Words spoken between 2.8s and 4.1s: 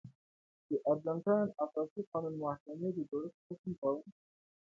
د جوړښت حکم کاوه.